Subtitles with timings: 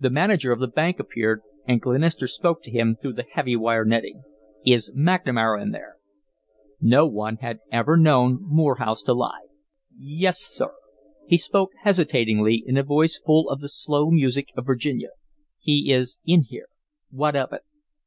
[0.00, 3.84] The manager of the bank appeared, and Glenister spoke to him through the heavy wire
[3.84, 4.22] netting.
[4.64, 5.96] "Is McNamara in there?"
[6.80, 9.44] No one had ever known Morehouse to lie.
[9.98, 10.72] "Yes, sir."
[11.26, 15.10] He spoke hesitatingly, in a voice full of the slow music of Virginia.
[15.60, 16.68] "He is in here.
[17.10, 17.60] What of it?"